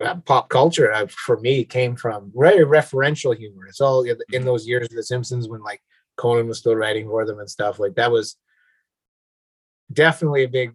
uh, 0.00 0.16
pop 0.26 0.48
culture 0.48 0.92
uh, 0.92 1.06
for 1.08 1.38
me 1.40 1.64
came 1.64 1.96
from 1.96 2.32
very 2.34 2.64
referential 2.64 3.36
humor. 3.36 3.66
It's 3.66 3.80
all 3.80 4.02
in 4.02 4.16
mm-hmm. 4.16 4.44
those 4.44 4.66
years 4.66 4.86
of 4.86 4.96
The 4.96 5.02
Simpsons 5.02 5.48
when 5.48 5.62
like 5.62 5.82
Conan 6.16 6.48
was 6.48 6.58
still 6.58 6.76
writing 6.76 7.06
for 7.06 7.24
them 7.24 7.38
and 7.38 7.50
stuff 7.50 7.78
like 7.78 7.94
that 7.94 8.10
was 8.10 8.36
definitely 9.92 10.44
a 10.44 10.48
big 10.48 10.74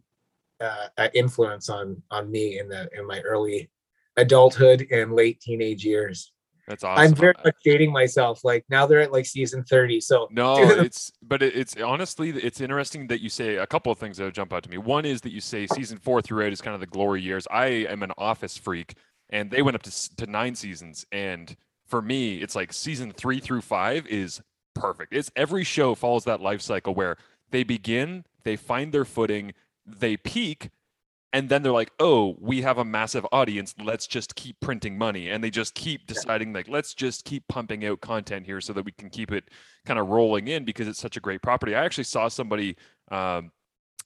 uh, 0.62 0.88
uh 0.98 1.10
influence 1.13 1.70
on 1.70 2.01
on 2.10 2.32
me 2.32 2.60
in 2.60 2.70
the 2.70 2.89
in 2.98 3.05
my 3.05 3.20
early 3.22 3.70
adulthood 4.17 4.88
and 4.91 5.13
late 5.13 5.39
teenage 5.41 5.84
years. 5.84 6.32
That's 6.67 6.84
awesome. 6.84 7.03
I'm 7.03 7.13
very 7.13 7.34
much 7.43 7.55
dating 7.63 7.91
myself. 7.91 8.43
Like 8.43 8.65
now 8.69 8.88
they're 8.88 9.01
at 9.01 9.12
like 9.12 9.25
season 9.25 9.63
30. 9.63 10.01
So 10.01 10.27
no, 10.31 10.57
it's 10.60 11.12
but 11.22 11.43
it, 11.43 11.55
it's 11.55 11.75
honestly 11.77 12.29
it's 12.29 12.60
interesting 12.60 13.07
that 13.07 13.22
you 13.22 13.29
say 13.29 13.57
a 13.57 13.67
couple 13.67 13.91
of 13.91 14.00
things 14.00 14.17
that 14.17 14.34
jump 14.34 14.51
out 14.51 14.63
to 14.63 14.69
me. 14.69 14.77
One 14.77 15.05
is 15.05 15.22
that 15.22 15.31
you 15.31 15.41
say 15.41 15.67
season 15.67 15.98
four 15.98 16.22
through 16.22 16.43
eight 16.43 16.53
is 16.53 16.62
kind 16.62 16.74
of 16.74 16.79
the 16.79 16.88
glory 16.88 17.22
years. 17.22 17.48
I 17.51 17.65
am 17.67 18.01
an 18.01 18.12
office 18.17 18.57
freak, 18.57 18.95
and 19.29 19.51
they 19.51 19.62
went 19.62 19.75
up 19.75 19.84
to 19.84 20.15
to 20.15 20.27
nine 20.27 20.55
seasons. 20.55 21.05
And 21.12 21.55
for 21.86 22.01
me, 22.01 22.38
it's 22.38 22.55
like 22.55 22.74
season 22.74 23.12
three 23.12 23.39
through 23.39 23.62
five 23.62 24.07
is 24.07 24.41
perfect. 24.74 25.13
It's 25.13 25.31
every 25.36 25.63
show 25.63 25.93
follows 25.93 26.24
that 26.25 26.41
life 26.41 26.62
cycle 26.62 26.95
where 26.95 27.17
they 27.51 27.63
begin, 27.63 28.25
they 28.43 28.55
find 28.55 28.91
their 28.91 29.05
footing, 29.05 29.53
they 29.86 30.17
peak, 30.17 30.69
and 31.36 31.50
then 31.50 31.62
they're 31.62 31.74
like 31.74 31.92
oh 32.00 32.38
we 32.39 32.62
have 32.62 32.77
a 32.77 32.86
massive 32.86 33.27
audience. 33.34 33.75
Let's 33.84 34.08
just 34.08 34.36
keep 34.36 34.58
printing 34.62 34.98
money. 34.98 35.30
And 35.30 35.44
they 35.44 35.50
just 35.50 35.75
keep 35.75 36.08
deciding 36.08 36.54
like 36.54 36.70
let's 36.70 36.94
just 36.94 37.25
keep 37.25 37.46
pumping 37.50 37.86
out 37.86 38.00
content 38.00 38.46
here 38.46 38.62
so 38.62 38.72
that 38.72 38.86
we 38.86 38.94
can 38.94 39.10
keep 39.10 39.34
it 39.34 39.50
kind 39.86 40.00
of 40.00 40.08
rolling 40.08 40.48
in 40.48 40.63
because 40.63 40.88
it's 40.88 41.00
such 41.00 41.18
a 41.18 41.20
great 41.20 41.42
property. 41.42 41.75
I 41.75 41.84
actually 41.84 42.06
saw 42.06 42.30
somebody 42.30 42.77
um, 43.12 43.51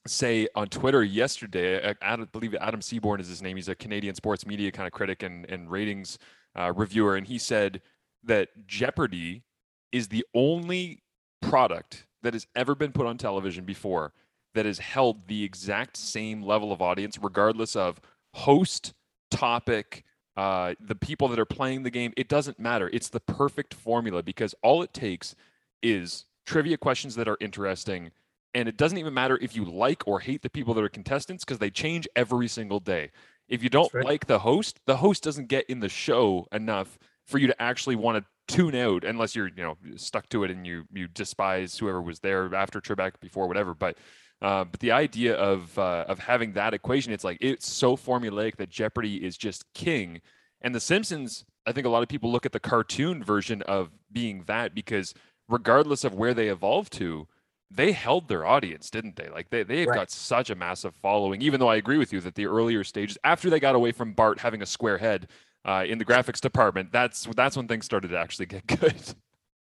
say 0.07 0.47
on 0.55 0.67
twitter 0.67 1.03
yesterday 1.03 1.93
i 2.01 2.15
believe 2.15 2.55
adam 2.55 2.81
seaborn 2.81 3.19
is 3.19 3.27
his 3.27 3.41
name. 3.41 3.57
He's 3.57 3.69
a 3.69 3.75
canadian 3.75 4.15
sports 4.15 4.45
media 4.45 4.71
kind 4.71 4.87
of 4.87 4.93
critic 4.93 5.23
and, 5.23 5.45
and 5.49 5.69
ratings 5.69 6.17
uh, 6.57 6.73
reviewer. 6.75 7.15
And 7.15 7.27
he 7.27 7.37
said 7.37 7.81
that 8.23 8.49
jeopardy 8.65 9.43
is 9.91 10.07
the 10.07 10.25
only 10.33 11.03
product 11.41 12.07
that 12.23 12.33
has 12.33 12.47
ever 12.55 12.73
been 12.75 12.91
put 12.91 13.05
on 13.05 13.17
television 13.17 13.65
before 13.65 14.13
that 14.59 14.65
has 14.65 14.79
held 14.79 15.25
the 15.29 15.45
exact 15.45 15.95
same 15.95 16.43
level 16.43 16.73
of 16.73 16.81
audience, 16.81 17.17
regardless 17.17 17.77
of 17.77 18.01
host, 18.33 18.93
topic, 19.31 20.03
uh, 20.35 20.75
the 20.81 20.95
people 20.95 21.29
that 21.29 21.39
are 21.39 21.45
playing 21.45 21.83
the 21.83 21.89
game. 21.89 22.11
It 22.17 22.27
doesn't 22.27 22.59
matter. 22.59 22.89
It's 22.91 23.07
the 23.07 23.21
perfect 23.21 23.73
formula 23.73 24.21
because 24.21 24.53
all 24.61 24.83
it 24.83 24.93
takes 24.93 25.33
is 25.81 26.25
trivia 26.45 26.75
questions 26.75 27.15
that 27.15 27.29
are 27.29 27.37
interesting. 27.39 28.11
And 28.53 28.67
it 28.67 28.75
doesn't 28.75 28.97
even 28.97 29.13
matter 29.13 29.39
if 29.41 29.55
you 29.55 29.63
like 29.63 30.05
or 30.05 30.19
hate 30.19 30.41
the 30.41 30.49
people 30.49 30.73
that 30.73 30.83
are 30.83 30.89
contestants 30.89 31.45
because 31.45 31.59
they 31.59 31.69
change 31.69 32.05
every 32.17 32.49
single 32.49 32.81
day. 32.81 33.11
If 33.47 33.63
you 33.63 33.69
don't 33.69 33.93
right. 33.93 34.03
like 34.03 34.27
the 34.27 34.39
host, 34.39 34.81
the 34.87 34.97
host 34.97 35.23
doesn't 35.23 35.47
get 35.47 35.69
in 35.69 35.79
the 35.79 35.87
show 35.87 36.49
enough 36.51 36.99
for 37.25 37.37
you 37.37 37.47
to 37.47 37.61
actually 37.61 37.95
want 37.95 38.17
to 38.17 38.25
tune 38.53 38.75
out 38.75 39.05
unless 39.05 39.35
you're 39.35 39.47
you 39.47 39.63
know 39.63 39.77
stuck 39.95 40.27
to 40.27 40.43
it 40.43 40.49
and 40.51 40.65
you 40.65 40.83
you 40.91 41.07
despise 41.07 41.77
whoever 41.77 42.01
was 42.01 42.19
there 42.19 42.53
after 42.55 42.81
Trebek 42.81 43.11
before 43.21 43.47
whatever 43.47 43.75
but 43.75 43.95
uh, 44.41 44.63
but 44.63 44.79
the 44.79 44.91
idea 44.91 45.35
of 45.35 45.77
uh, 45.77 46.05
of 46.07 46.19
having 46.19 46.53
that 46.53 46.73
equation 46.73 47.11
it's 47.13 47.23
like 47.23 47.37
it's 47.41 47.67
so 47.67 47.95
formulaic 47.95 48.55
that 48.57 48.69
Jeopardy 48.69 49.17
is 49.25 49.37
just 49.37 49.65
king 49.73 50.21
and 50.61 50.73
the 50.73 50.79
Simpsons 50.79 51.45
I 51.65 51.71
think 51.71 51.85
a 51.85 51.89
lot 51.89 52.03
of 52.03 52.09
people 52.09 52.31
look 52.31 52.45
at 52.45 52.51
the 52.51 52.59
cartoon 52.59 53.23
version 53.23 53.61
of 53.63 53.91
being 54.11 54.43
that 54.47 54.73
because 54.73 55.13
regardless 55.47 56.03
of 56.03 56.13
where 56.15 56.33
they 56.33 56.47
evolved 56.49 56.93
to 56.93 57.27
they 57.71 57.91
held 57.91 58.27
their 58.27 58.45
audience, 58.45 58.89
didn't 58.89 59.15
they? 59.15 59.29
Like 59.29 59.49
they 59.51 59.63
they've 59.63 59.87
Right. 59.87 59.95
got 59.95 60.11
such 60.11 60.49
a 60.49 60.55
massive 60.55 60.95
following. 60.95 61.41
Even 61.41 61.59
though 61.59 61.67
I 61.67 61.75
agree 61.75 61.97
with 61.97 62.11
you 62.11 62.19
that 62.21 62.35
the 62.35 62.47
earlier 62.47 62.83
stages, 62.83 63.17
after 63.23 63.49
they 63.49 63.59
got 63.59 63.75
away 63.75 63.91
from 63.91 64.13
Bart 64.13 64.39
having 64.39 64.61
a 64.61 64.65
square 64.65 64.97
head 64.97 65.27
uh, 65.65 65.85
in 65.87 65.99
the 65.99 66.05
graphics 66.05 66.41
department, 66.41 66.91
that's 66.91 67.27
that's 67.35 67.55
when 67.55 67.67
things 67.67 67.85
started 67.85 68.07
to 68.09 68.17
actually 68.17 68.47
get 68.47 68.65
good. 68.79 68.95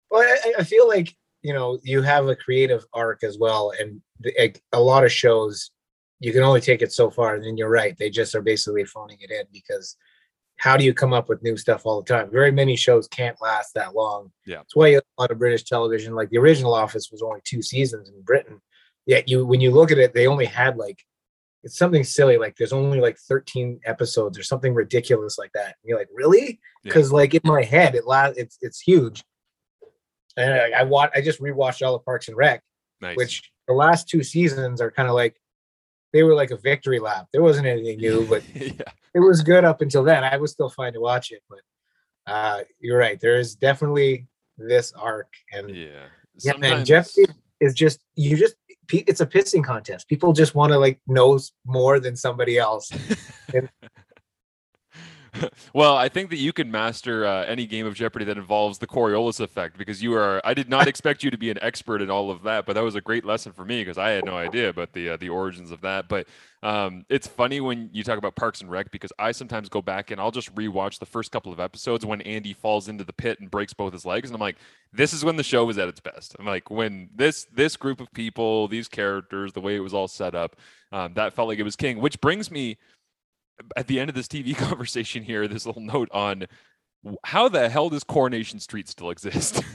Well, 0.09 0.21
I, 0.23 0.53
I 0.59 0.63
feel 0.63 0.87
like 0.87 1.15
you 1.43 1.53
know 1.53 1.79
you 1.83 2.01
have 2.01 2.27
a 2.27 2.35
creative 2.35 2.85
arc 2.93 3.23
as 3.23 3.37
well, 3.37 3.71
and 3.79 4.01
the, 4.19 4.55
a 4.71 4.79
lot 4.79 5.03
of 5.03 5.11
shows 5.11 5.71
you 6.19 6.31
can 6.31 6.41
only 6.41 6.61
take 6.61 6.81
it 6.81 6.91
so 6.91 7.09
far. 7.09 7.35
And 7.35 7.45
then 7.45 7.57
you're 7.57 7.69
right; 7.69 7.95
they 7.97 8.09
just 8.09 8.33
are 8.33 8.41
basically 8.41 8.85
phoning 8.85 9.17
it 9.19 9.31
in 9.31 9.45
because 9.51 9.97
how 10.57 10.77
do 10.77 10.85
you 10.85 10.93
come 10.93 11.13
up 11.13 11.29
with 11.29 11.43
new 11.43 11.57
stuff 11.57 11.85
all 11.85 12.01
the 12.01 12.07
time? 12.07 12.31
Very 12.31 12.51
many 12.51 12.75
shows 12.75 13.07
can't 13.07 13.41
last 13.41 13.73
that 13.73 13.95
long. 13.95 14.31
Yeah. 14.45 14.57
that's 14.57 14.75
why 14.75 14.89
a 14.89 15.01
lot 15.19 15.31
of 15.31 15.39
British 15.39 15.63
television, 15.63 16.15
like 16.15 16.29
the 16.29 16.37
original 16.37 16.73
Office, 16.73 17.09
was 17.11 17.21
only 17.21 17.41
two 17.43 17.61
seasons 17.61 18.09
in 18.09 18.21
Britain. 18.21 18.61
Yet 19.05 19.27
you, 19.27 19.45
when 19.45 19.61
you 19.61 19.71
look 19.71 19.91
at 19.91 19.97
it, 19.97 20.13
they 20.13 20.27
only 20.27 20.45
had 20.45 20.77
like 20.77 21.03
it's 21.63 21.77
something 21.77 22.03
silly, 22.03 22.37
like 22.37 22.55
there's 22.57 22.73
only 22.73 22.99
like 22.99 23.17
13 23.17 23.79
episodes 23.85 24.37
or 24.37 24.43
something 24.43 24.73
ridiculous 24.73 25.37
like 25.37 25.51
that. 25.53 25.65
And 25.65 25.85
you're 25.85 25.97
like, 25.97 26.09
really? 26.13 26.45
Yeah. 26.45 26.57
Because 26.83 27.11
like 27.11 27.33
in 27.33 27.41
my 27.43 27.63
head, 27.63 27.95
it 27.95 28.05
lasts. 28.05 28.37
It's 28.37 28.57
it's 28.61 28.81
huge. 28.81 29.23
And 30.37 30.53
I, 30.53 30.79
I 30.79 30.83
watch. 30.83 31.11
I 31.15 31.21
just 31.21 31.41
rewatched 31.41 31.85
all 31.85 31.93
the 31.93 31.99
Parks 31.99 32.27
and 32.27 32.37
Rec, 32.37 32.61
Nice. 33.01 33.15
which 33.17 33.51
the 33.67 33.73
last 33.73 34.09
two 34.09 34.23
seasons 34.23 34.81
are 34.81 34.91
kind 34.91 35.07
of 35.07 35.15
like 35.15 35.39
they 36.11 36.23
were 36.23 36.33
like 36.33 36.51
a 36.51 36.57
victory 36.57 36.99
lap. 36.99 37.27
There 37.31 37.41
wasn't 37.41 37.67
anything 37.67 37.97
new, 37.97 38.25
but 38.29 38.43
yeah, 38.55 38.71
it 39.13 39.19
was 39.19 39.41
good 39.41 39.65
up 39.65 39.81
until 39.81 40.03
then. 40.03 40.23
I 40.23 40.37
was 40.37 40.51
still 40.51 40.69
fine 40.69 40.93
to 40.93 41.01
watch 41.01 41.31
it, 41.31 41.41
but 41.49 41.59
uh, 42.27 42.61
you're 42.79 42.97
right. 42.97 43.19
There 43.19 43.37
is 43.37 43.55
definitely 43.55 44.27
this 44.57 44.93
arc, 44.93 45.27
and 45.51 45.75
yeah. 45.75 46.05
yeah, 46.39 46.57
man, 46.57 46.85
Jeopardy 46.85 47.25
is 47.59 47.73
just 47.73 48.03
you 48.15 48.37
just 48.37 48.55
it's 48.91 49.21
a 49.21 49.25
pissing 49.25 49.63
contest. 49.63 50.07
People 50.07 50.33
just 50.33 50.55
want 50.55 50.71
to 50.71 50.79
like 50.79 50.99
know 51.07 51.39
more 51.65 51.99
than 51.99 52.15
somebody 52.15 52.57
else. 52.57 52.91
well, 55.73 55.95
I 55.95 56.09
think 56.09 56.29
that 56.29 56.37
you 56.37 56.53
can 56.53 56.69
master 56.69 57.25
uh, 57.25 57.43
any 57.45 57.65
game 57.65 57.85
of 57.85 57.95
Jeopardy 57.95 58.25
that 58.25 58.37
involves 58.37 58.77
the 58.77 58.87
Coriolis 58.87 59.39
effect 59.39 59.77
because 59.77 60.01
you 60.01 60.13
are. 60.15 60.41
I 60.45 60.53
did 60.53 60.69
not 60.69 60.87
expect 60.89 61.23
you 61.23 61.31
to 61.31 61.37
be 61.37 61.49
an 61.49 61.57
expert 61.61 62.01
in 62.01 62.09
all 62.09 62.29
of 62.29 62.43
that, 62.43 62.65
but 62.65 62.73
that 62.73 62.83
was 62.83 62.95
a 62.95 63.01
great 63.01 63.25
lesson 63.25 63.51
for 63.51 63.65
me 63.65 63.81
because 63.81 63.97
I 63.97 64.09
had 64.09 64.25
no 64.25 64.35
idea 64.37 64.69
about 64.69 64.93
the 64.93 65.11
uh, 65.11 65.17
the 65.17 65.29
origins 65.29 65.71
of 65.71 65.81
that. 65.81 66.07
But 66.07 66.27
um, 66.61 67.05
it's 67.09 67.27
funny 67.27 67.61
when 67.61 67.89
you 67.91 68.03
talk 68.03 68.17
about 68.17 68.35
Parks 68.35 68.61
and 68.61 68.69
Rec 68.69 68.91
because 68.91 69.11
I 69.17 69.31
sometimes 69.31 69.69
go 69.69 69.81
back 69.81 70.11
and 70.11 70.21
I'll 70.21 70.31
just 70.31 70.53
rewatch 70.55 70.99
the 70.99 71.05
first 71.05 71.31
couple 71.31 71.51
of 71.51 71.59
episodes 71.59 72.05
when 72.05 72.21
Andy 72.21 72.53
falls 72.53 72.87
into 72.87 73.03
the 73.03 73.13
pit 73.13 73.39
and 73.39 73.49
breaks 73.49 73.73
both 73.73 73.93
his 73.93 74.05
legs, 74.05 74.29
and 74.29 74.35
I'm 74.35 74.41
like, 74.41 74.57
this 74.91 75.13
is 75.13 75.25
when 75.25 75.35
the 75.35 75.43
show 75.43 75.65
was 75.65 75.77
at 75.77 75.87
its 75.87 75.99
best. 75.99 76.35
I'm 76.39 76.45
like, 76.45 76.69
when 76.69 77.09
this 77.15 77.47
this 77.53 77.75
group 77.75 77.99
of 77.99 78.11
people, 78.13 78.67
these 78.67 78.87
characters, 78.87 79.53
the 79.53 79.61
way 79.61 79.75
it 79.75 79.81
was 79.81 79.93
all 79.93 80.07
set 80.07 80.35
up, 80.35 80.55
um, 80.91 81.13
that 81.15 81.33
felt 81.33 81.47
like 81.47 81.59
it 81.59 81.63
was 81.63 81.75
king. 81.75 81.99
Which 81.99 82.21
brings 82.21 82.51
me 82.51 82.77
at 83.75 83.87
the 83.87 83.99
end 83.99 84.09
of 84.09 84.15
this 84.15 84.27
TV 84.27 84.55
conversation 84.57 85.23
here, 85.23 85.47
this 85.47 85.65
little 85.65 85.81
note 85.81 86.09
on 86.11 86.47
how 87.25 87.49
the 87.49 87.69
hell 87.69 87.89
does 87.89 88.03
Coronation 88.03 88.59
Street 88.59 88.87
still 88.87 89.09
exist? 89.09 89.61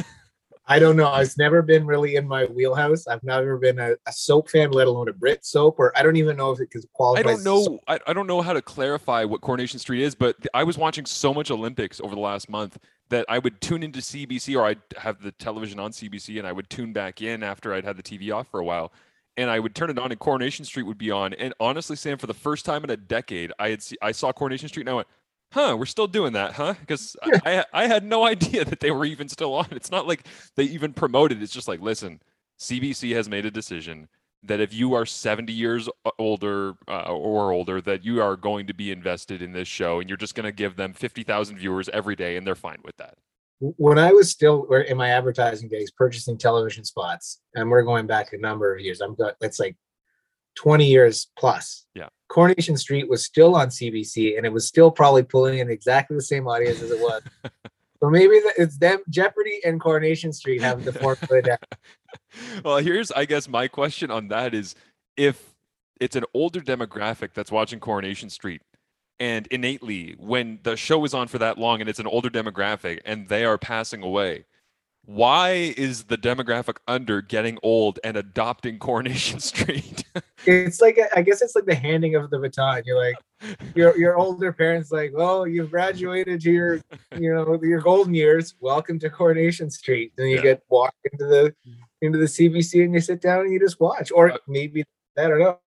I 0.71 0.79
don't 0.79 0.97
know. 0.97 1.15
It's 1.15 1.39
never 1.39 1.63
been 1.63 1.87
really 1.87 2.17
in 2.17 2.29
my 2.29 2.45
wheelhouse. 2.45 3.07
I've 3.07 3.25
never 3.25 3.57
been 3.57 3.79
a, 3.79 3.93
a 4.07 4.13
soap 4.13 4.51
fan, 4.51 4.71
let 4.71 4.87
alone 4.87 5.09
a 5.09 5.15
Brit 5.15 5.45
soap, 5.45 5.77
or 5.79 5.97
I 5.97 6.03
don't 6.03 6.17
even 6.17 6.37
know 6.37 6.51
if 6.51 6.61
it 6.61 6.71
could 6.71 6.85
qualify. 6.93 7.21
I 7.21 7.23
don't 7.23 7.33
as 7.33 7.41
a 7.41 7.43
soap. 7.43 7.71
know. 7.73 7.81
I, 7.89 7.99
I 8.07 8.13
don't 8.13 8.27
know 8.27 8.43
how 8.43 8.53
to 8.53 8.61
clarify 8.61 9.25
what 9.25 9.41
Coronation 9.41 9.79
Street 9.79 10.03
is, 10.03 10.15
but 10.15 10.37
I 10.53 10.65
was 10.65 10.77
watching 10.77 11.07
so 11.07 11.33
much 11.33 11.51
Olympics 11.51 12.03
over 12.03 12.15
the 12.15 12.21
last 12.21 12.51
month 12.51 12.77
that 13.09 13.25
I 13.31 13.39
would 13.39 13.63
tune 13.63 13.83
into 13.83 14.01
CBC 14.01 14.57
or 14.57 14.67
I'd 14.67 14.81
have 14.99 15.23
the 15.23 15.33
television 15.33 15.81
on 15.81 15.91
CBC 15.91 16.39
and 16.39 16.47
I 16.47 16.53
would 16.53 16.69
tune 16.69 16.93
back 16.93 17.23
in 17.23 17.43
after 17.43 17.73
I'd 17.73 17.85
had 17.85 17.97
the 17.97 18.03
TV 18.03 18.31
off 18.35 18.49
for 18.49 18.61
a 18.61 18.65
while. 18.65 18.93
And 19.39 19.49
I 19.49 19.59
would 19.59 19.75
turn 19.75 19.89
it 19.89 19.99
on 19.99 20.11
and 20.11 20.21
Coronation 20.21 20.65
Street 20.65 20.83
would 20.83 20.99
be 20.99 21.11
on. 21.11 21.33
And 21.33 21.55
honestly, 21.61 21.97
Sam, 21.97 22.19
for 22.19 22.27
the 22.27 22.35
first 22.35 22.65
time 22.65 22.85
in 22.85 22.91
a 22.91 22.97
decade, 22.97 23.53
I 23.59 23.71
had 23.71 23.83
see, 23.83 23.97
I 24.03 24.13
saw 24.13 24.33
Coronation 24.33 24.69
Street 24.69 24.83
and 24.83 24.91
I 24.91 24.95
went, 24.95 25.09
huh, 25.53 25.77
we're 25.79 25.87
still 25.87 26.09
doing 26.09 26.33
that, 26.33 26.53
huh? 26.53 26.75
Because 26.81 27.17
I, 27.23 27.65
I 27.73 27.87
had 27.87 28.05
no 28.05 28.25
idea 28.27 28.65
that 28.65 28.81
they 28.81 28.91
were 28.91 29.05
even 29.05 29.29
still 29.29 29.55
on. 29.55 29.69
It's 29.71 29.91
not 29.91 30.07
like 30.07 30.27
they 30.57 30.65
even 30.65 30.93
promoted. 30.93 31.43
It's 31.43 31.53
just 31.53 31.69
like, 31.69 31.81
listen, 31.81 32.21
CBC 32.59 33.15
has 33.15 33.29
made 33.29 33.47
a 33.47 33.51
decision 33.51 34.09
that 34.43 34.61
if 34.61 34.73
you 34.73 34.95
are 34.95 35.07
70 35.07 35.53
years 35.53 35.89
older 36.19 36.75
uh, 36.87 37.13
or 37.13 37.53
older, 37.53 37.81
that 37.81 38.05
you 38.05 38.23
are 38.23 38.37
going 38.37 38.67
to 38.67 38.75
be 38.75 38.93
invested 38.93 39.43
in 39.43 39.53
this 39.53 39.69
show 39.69 40.01
and 40.01 40.09
you're 40.09 40.17
just 40.17 40.35
going 40.35 40.45
to 40.45 40.53
give 40.53 40.77
them 40.77 40.93
50,000 40.93 41.59
viewers 41.59 41.89
every 41.91 42.15
day 42.15 42.37
and 42.37 42.47
they're 42.47 42.55
fine 42.55 42.79
with 42.85 42.97
that. 42.99 43.19
When 43.61 43.99
I 43.99 44.13
was 44.13 44.31
still 44.31 44.65
in 44.65 44.97
my 44.97 45.11
advertising 45.11 45.69
days 45.69 45.91
purchasing 45.91 46.39
television 46.39 46.85
spots, 46.85 47.41
and 47.55 47.71
we're 47.71 47.83
going 47.83 48.07
back 48.07 48.33
a 48.33 48.39
number 48.39 48.73
of 48.73 48.81
years. 48.81 49.01
I'm 49.01 49.15
got 49.15 49.35
it's 49.41 49.59
like 49.59 49.77
20 50.57 50.87
years 50.87 51.29
plus. 51.39 51.87
Yeah. 51.95 52.09
Coronation 52.29 52.77
Street 52.77 53.09
was 53.09 53.25
still 53.25 53.55
on 53.55 53.69
CBC 53.69 54.37
and 54.37 54.45
it 54.45 54.53
was 54.53 54.67
still 54.67 54.91
probably 54.91 55.23
pulling 55.23 55.61
in 55.61 55.71
exactly 55.71 56.17
the 56.17 56.23
same 56.23 56.47
audience 56.47 56.83
as 56.83 56.91
it 56.91 57.01
was. 57.01 57.23
so 58.03 58.11
maybe 58.11 58.35
it's 58.59 58.77
them 58.77 58.99
Jeopardy 59.09 59.61
and 59.65 59.81
Coronation 59.81 60.33
Street 60.33 60.61
have 60.61 60.85
the 60.85 60.93
formula 60.93 61.43
down. 61.43 61.59
well, 62.65 62.79
here's, 62.79 63.11
I 63.13 63.25
guess, 63.25 63.49
my 63.49 63.69
question 63.69 64.11
on 64.11 64.29
that 64.29 64.53
is 64.53 64.75
if 65.17 65.55
it's 66.01 66.17
an 66.17 66.25
older 66.35 66.61
demographic 66.61 67.33
that's 67.35 67.53
watching 67.53 67.81
Coronation 67.81 68.29
Street, 68.29 68.63
and 69.21 69.47
innately, 69.49 70.15
when 70.19 70.61
the 70.63 70.77
show 70.77 71.05
is 71.05 71.15
on 71.15 71.29
for 71.29 71.39
that 71.39 71.59
long 71.59 71.81
and 71.81 71.89
it's 71.89 71.99
an 71.99 72.07
older 72.07 72.31
demographic 72.31 73.01
and 73.05 73.29
they 73.29 73.45
are 73.45 73.59
passing 73.59 74.03
away, 74.03 74.45
why 75.05 75.75
is 75.77 76.05
the 76.05 76.19
demographic 76.19 76.77
under 76.87 77.23
getting 77.23 77.59
old 77.63 77.99
and 78.05 78.17
adopting 78.17 78.79
Coronation 78.79 79.41
Street? 79.51 80.05
It's 80.47 80.81
like 80.81 80.99
I 81.17 81.23
guess 81.23 81.41
it's 81.43 81.55
like 81.57 81.65
the 81.65 81.75
handing 81.75 82.15
of 82.15 82.31
the 82.31 82.39
baton. 82.39 82.83
You're 82.85 82.99
like 82.99 83.17
your 83.75 83.97
your 83.97 84.17
older 84.19 84.53
parents 84.53 84.93
like, 84.93 85.13
well 85.15 85.47
you've 85.47 85.71
graduated 85.71 86.41
to 86.43 86.51
your 86.51 86.75
you 87.17 87.33
know 87.35 87.59
your 87.63 87.81
golden 87.81 88.15
years. 88.15 88.55
Welcome 88.61 88.99
to 89.01 89.09
Coronation 89.11 89.71
Street. 89.71 90.13
Then 90.17 90.27
you 90.29 90.37
Yeah. 90.37 90.43
get 90.43 90.63
walked 90.69 90.99
into 91.13 91.25
the 91.27 91.55
into 92.03 92.19
the 92.19 92.27
CBC 92.27 92.85
and 92.85 92.93
you 92.95 93.01
sit 93.01 93.21
down 93.23 93.41
and 93.41 93.53
you 93.53 93.59
just 93.59 93.81
watch. 93.81 94.13
Or 94.15 94.33
Uh, 94.33 94.37
maybe 94.47 94.85
I 95.17 95.27
don't 95.27 95.39
know. 95.41 95.59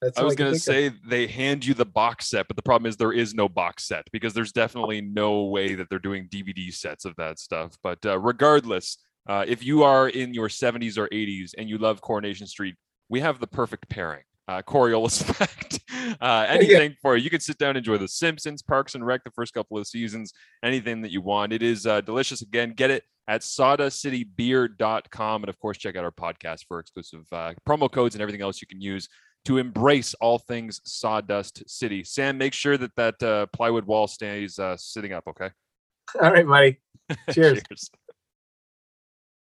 That's 0.00 0.18
I 0.18 0.22
was 0.22 0.34
gonna 0.34 0.50
think 0.50 0.60
of. 0.60 0.62
say 0.62 0.92
they 1.08 1.26
hand 1.26 1.64
you 1.64 1.74
the 1.74 1.84
box 1.84 2.28
set, 2.28 2.48
but 2.48 2.56
the 2.56 2.62
problem 2.62 2.88
is 2.88 2.96
there 2.96 3.12
is 3.12 3.34
no 3.34 3.48
box 3.48 3.86
set 3.86 4.04
because 4.12 4.34
there's 4.34 4.52
definitely 4.52 5.00
no 5.00 5.44
way 5.44 5.74
that 5.74 5.88
they're 5.88 5.98
doing 5.98 6.28
DVD 6.28 6.72
sets 6.72 7.04
of 7.04 7.14
that 7.16 7.38
stuff. 7.38 7.76
But 7.82 8.04
uh, 8.04 8.18
regardless, 8.18 8.98
uh, 9.28 9.44
if 9.46 9.64
you 9.64 9.84
are 9.84 10.08
in 10.08 10.34
your 10.34 10.48
70s 10.48 10.98
or 10.98 11.08
80s 11.08 11.52
and 11.56 11.68
you 11.68 11.78
love 11.78 12.00
Coronation 12.00 12.46
Street, 12.46 12.74
we 13.08 13.20
have 13.20 13.40
the 13.40 13.46
perfect 13.46 13.88
pairing. 13.88 14.22
Uh, 14.48 14.62
Coriolis 14.62 15.20
effect. 15.30 15.78
Uh, 16.20 16.46
anything 16.48 16.96
for 17.00 17.16
you. 17.16 17.22
You 17.22 17.30
could 17.30 17.42
sit 17.42 17.58
down 17.58 17.70
and 17.70 17.78
enjoy 17.78 17.98
The 17.98 18.08
Simpsons, 18.08 18.62
Parks 18.62 18.96
and 18.96 19.06
Rec, 19.06 19.22
the 19.22 19.30
first 19.30 19.54
couple 19.54 19.78
of 19.78 19.86
seasons, 19.86 20.32
anything 20.64 21.02
that 21.02 21.12
you 21.12 21.20
want. 21.20 21.52
It 21.52 21.62
is 21.62 21.86
uh, 21.86 22.00
delicious. 22.00 22.42
Again, 22.42 22.72
get 22.72 22.90
it 22.90 23.04
at 23.28 23.42
sawdustcitybeer.com. 23.42 25.42
And 25.42 25.48
of 25.48 25.56
course, 25.60 25.78
check 25.78 25.94
out 25.94 26.04
our 26.04 26.10
podcast 26.10 26.64
for 26.66 26.80
exclusive 26.80 27.26
uh, 27.30 27.52
promo 27.68 27.88
codes 27.88 28.16
and 28.16 28.22
everything 28.22 28.42
else 28.42 28.60
you 28.60 28.66
can 28.66 28.80
use 28.80 29.08
to 29.44 29.58
embrace 29.58 30.14
all 30.14 30.38
things 30.38 30.80
Sawdust 30.84 31.68
City. 31.68 32.04
Sam, 32.04 32.38
make 32.38 32.52
sure 32.52 32.76
that 32.76 32.94
that 32.96 33.22
uh, 33.22 33.46
plywood 33.46 33.86
wall 33.86 34.06
stays 34.06 34.58
uh, 34.58 34.76
sitting 34.76 35.12
up. 35.12 35.24
Okay. 35.28 35.50
All 36.20 36.32
right, 36.32 36.46
buddy. 36.46 36.78
Cheers. 37.30 37.62
Cheers. 37.68 37.90